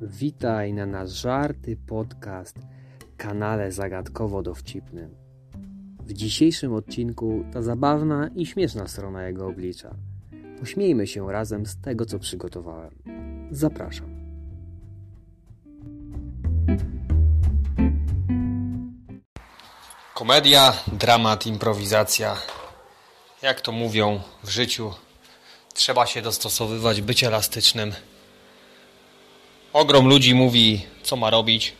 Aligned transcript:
Witaj 0.00 0.72
na 0.72 0.86
nasz 0.86 1.10
żarty 1.10 1.76
podcast 1.76 2.58
kanale 3.16 3.72
zagadkowo-dowcipnym. 3.72 5.08
W 6.06 6.12
dzisiejszym 6.12 6.74
odcinku 6.74 7.44
ta 7.52 7.62
zabawna 7.62 8.30
i 8.34 8.46
śmieszna 8.46 8.88
strona 8.88 9.26
jego 9.26 9.46
oblicza. 9.46 9.94
Pośmiejmy 10.60 11.06
się 11.06 11.32
razem 11.32 11.66
z 11.66 11.80
tego, 11.80 12.06
co 12.06 12.18
przygotowałem. 12.18 12.90
Zapraszam. 13.50 14.16
Komedia, 20.14 20.72
dramat, 20.92 21.46
improwizacja. 21.46 22.36
Jak 23.42 23.60
to 23.60 23.72
mówią 23.72 24.20
w 24.44 24.48
życiu, 24.48 24.92
trzeba 25.74 26.06
się 26.06 26.22
dostosowywać, 26.22 27.00
być 27.00 27.24
elastycznym. 27.24 27.92
Ogrom 29.76 30.08
ludzi 30.08 30.34
mówi, 30.34 30.86
co 31.02 31.16
ma 31.16 31.30
robić. 31.30 31.72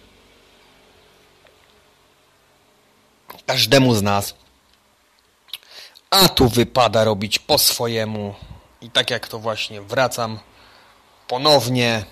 Każdemu 3.46 3.94
z 3.94 4.02
nas. 4.02 4.34
A 6.10 6.28
tu 6.28 6.48
wypada 6.48 7.04
robić 7.04 7.38
po 7.38 7.58
swojemu. 7.58 8.34
I 8.80 8.90
tak 8.90 9.10
jak 9.10 9.28
to 9.28 9.38
właśnie 9.38 9.82
wracam 9.82 10.38
ponownie 11.28 12.04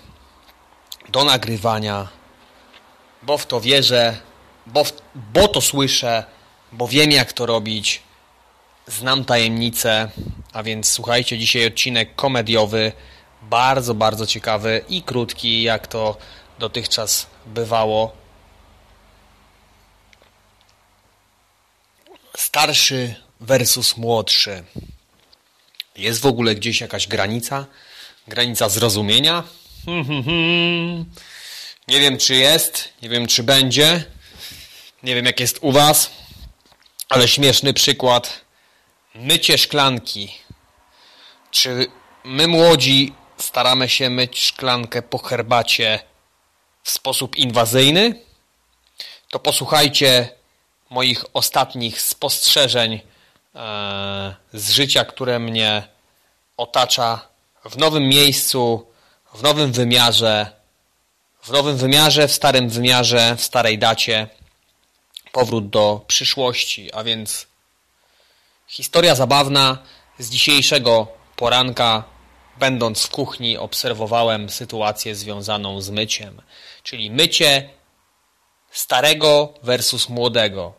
do 1.09 1.23
nagrywania, 1.23 2.07
bo 3.23 3.37
w 3.37 3.45
to 3.45 3.61
wierzę, 3.61 4.17
bo, 4.65 4.83
w, 4.83 4.93
bo 5.15 5.47
to 5.47 5.61
słyszę, 5.61 6.23
bo 6.71 6.87
wiem 6.87 7.11
jak 7.11 7.33
to 7.33 7.45
robić, 7.45 8.01
znam 8.87 9.25
tajemnice, 9.25 10.09
a 10.53 10.63
więc 10.63 10.89
słuchajcie, 10.89 11.37
dzisiaj 11.37 11.67
odcinek 11.67 12.15
komediowy, 12.15 12.91
bardzo, 13.49 13.93
bardzo 13.93 14.27
ciekawy 14.27 14.85
i 14.89 15.01
krótki, 15.03 15.63
jak 15.63 15.87
to 15.87 16.17
dotychczas 16.59 17.27
bywało. 17.45 18.15
Starszy 22.37 23.15
versus 23.39 23.97
młodszy. 23.97 24.63
Jest 25.95 26.21
w 26.21 26.25
ogóle 26.25 26.55
gdzieś 26.55 26.81
jakaś 26.81 27.07
granica? 27.07 27.65
Granica 28.27 28.69
zrozumienia? 28.69 29.43
Hmm, 29.85 30.05
hmm, 30.05 30.23
hmm. 30.23 31.05
Nie 31.87 31.99
wiem, 31.99 32.17
czy 32.17 32.35
jest, 32.35 32.89
nie 33.01 33.09
wiem, 33.09 33.27
czy 33.27 33.43
będzie. 33.43 34.03
Nie 35.03 35.15
wiem, 35.15 35.25
jak 35.25 35.39
jest 35.39 35.59
u 35.61 35.71
Was, 35.71 36.11
ale 37.09 37.27
śmieszny 37.27 37.73
przykład. 37.73 38.41
Mycie 39.15 39.57
szklanki. 39.57 40.31
Czy 41.51 41.87
my 42.23 42.47
młodzi 42.47 43.13
staramy 43.37 43.89
się 43.89 44.09
myć 44.09 44.41
szklankę 44.41 45.01
po 45.01 45.17
herbacie 45.17 45.99
w 46.83 46.89
sposób 46.89 47.35
inwazyjny? 47.35 48.21
To 49.31 49.39
posłuchajcie 49.39 50.29
moich 50.89 51.25
ostatnich 51.33 52.01
spostrzeżeń 52.01 53.01
e, 53.55 54.35
z 54.53 54.71
życia, 54.71 55.05
które 55.05 55.39
mnie 55.39 55.87
otacza 56.57 57.27
w 57.65 57.77
nowym 57.77 58.03
miejscu, 58.03 58.87
w 59.33 59.43
nowym 59.43 59.71
wymiarze, 59.71 60.51
w 61.43 61.49
nowym 61.49 61.77
wymiarze, 61.77 62.27
w 62.27 62.31
starym 62.31 62.69
wymiarze, 62.69 63.35
w 63.35 63.43
starej 63.43 63.79
dacie. 63.79 64.27
Powrót 65.31 65.69
do 65.69 66.01
przyszłości, 66.07 66.93
a 66.93 67.03
więc 67.03 67.47
historia 68.67 69.15
zabawna 69.15 69.77
z 70.19 70.29
dzisiejszego 70.29 71.07
poranka. 71.35 72.03
Będąc 72.59 73.05
w 73.05 73.09
kuchni, 73.09 73.57
obserwowałem 73.57 74.49
sytuację 74.49 75.15
związaną 75.15 75.81
z 75.81 75.89
myciem, 75.89 76.41
czyli 76.83 77.11
mycie 77.11 77.69
starego 78.71 79.53
versus 79.63 80.09
młodego. 80.09 80.73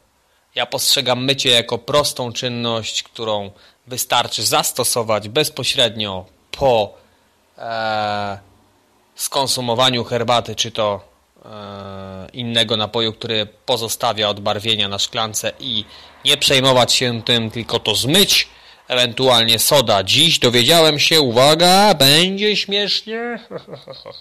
Ja 0.54 0.66
postrzegam 0.66 1.24
mycie 1.24 1.50
jako 1.50 1.78
prostą 1.78 2.32
czynność, 2.32 3.02
którą 3.02 3.50
wystarczy 3.86 4.42
zastosować 4.42 5.28
bezpośrednio 5.28 6.26
po 6.50 6.94
e, 7.58 8.38
skonsumowaniu 9.14 10.04
herbaty, 10.04 10.54
czy 10.54 10.70
to 10.70 11.00
e, 11.44 12.28
innego 12.32 12.76
napoju, 12.76 13.12
który 13.12 13.46
pozostawia 13.66 14.28
odbarwienia 14.28 14.88
na 14.88 14.98
szklance 14.98 15.52
i 15.60 15.84
nie 16.24 16.36
przejmować 16.36 16.92
się 16.92 17.22
tym, 17.22 17.50
tylko 17.50 17.78
to 17.78 17.94
zmyć, 17.94 18.48
ewentualnie 18.88 19.58
soda. 19.58 20.02
Dziś 20.02 20.38
dowiedziałem 20.38 20.98
się, 20.98 21.20
uwaga, 21.20 21.94
będzie 21.94 22.56
śmiesznie, 22.56 23.38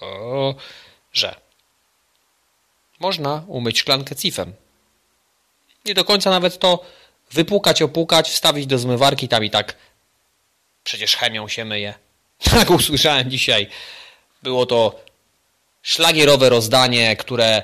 że 1.14 1.36
można 3.00 3.44
umyć 3.48 3.80
szklankę 3.80 4.16
cifem. 4.16 4.54
Nie 5.86 5.94
do 5.94 6.06
końca 6.06 6.30
nawet 6.30 6.60
to 6.60 6.86
wypłukać, 7.32 7.82
opłukać, 7.82 8.30
wstawić 8.30 8.68
do 8.68 8.78
zmywarki, 8.78 9.28
tam 9.28 9.44
i 9.44 9.50
tak 9.50 9.76
przecież 10.84 11.16
chemią 11.16 11.48
się 11.48 11.66
myje. 11.66 11.94
Tak 12.52 12.70
usłyszałem 12.70 13.32
dzisiaj. 13.32 13.68
Było 14.44 14.66
to 14.66 15.00
szlagierowe 15.82 16.50
rozdanie, 16.50 17.16
które 17.16 17.64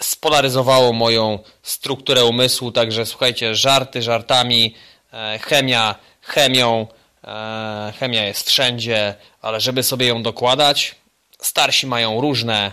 spolaryzowało 0.00 0.92
moją 0.92 1.38
strukturę 1.62 2.24
umysłu, 2.24 2.72
także 2.72 3.06
słuchajcie, 3.06 3.54
żarty 3.54 4.02
żartami, 4.02 4.74
e, 5.12 5.38
chemia 5.38 5.94
chemią, 6.22 6.86
e, 7.24 7.92
chemia 8.00 8.24
jest 8.24 8.48
wszędzie, 8.48 9.14
ale 9.42 9.60
żeby 9.60 9.82
sobie 9.82 10.06
ją 10.06 10.22
dokładać, 10.22 10.94
starsi 11.40 11.86
mają 11.86 12.20
różne, 12.20 12.72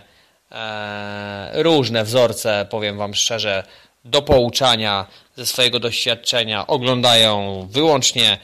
e, 0.52 1.64
różne 1.64 2.04
wzorce, 2.04 2.68
powiem 2.70 2.98
wam 2.98 3.14
szczerze, 3.14 3.64
do 4.06 4.22
pouczania 4.22 5.06
ze 5.36 5.46
swojego 5.46 5.80
doświadczenia, 5.80 6.68
oglądają 6.68 7.68
wyłącznie 7.72 8.38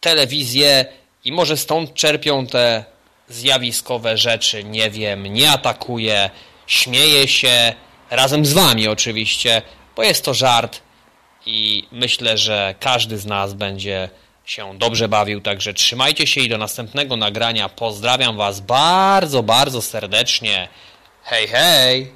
telewizję 0.00 0.86
i 1.24 1.32
może 1.32 1.56
stąd 1.56 1.94
czerpią 1.94 2.46
te 2.46 2.84
zjawiskowe 3.28 4.16
rzeczy, 4.16 4.64
nie 4.64 4.90
wiem, 4.90 5.26
nie 5.26 5.50
atakuje, 5.50 6.30
śmieje 6.66 7.28
się, 7.28 7.74
razem 8.10 8.46
z 8.46 8.52
wami 8.52 8.88
oczywiście, 8.88 9.62
bo 9.96 10.02
jest 10.02 10.24
to 10.24 10.34
żart 10.34 10.82
i 11.46 11.84
myślę, 11.92 12.38
że 12.38 12.74
każdy 12.80 13.18
z 13.18 13.26
nas 13.26 13.54
będzie 13.54 14.08
się 14.50 14.78
dobrze 14.78 15.08
bawił, 15.08 15.40
także 15.40 15.74
trzymajcie 15.74 16.26
się 16.26 16.40
i 16.40 16.48
do 16.48 16.58
następnego 16.58 17.16
nagrania. 17.16 17.68
Pozdrawiam 17.68 18.36
was 18.36 18.60
bardzo, 18.60 19.42
bardzo 19.42 19.82
serdecznie. 19.82 20.68
Hej, 21.22 21.48
hej! 21.48 22.12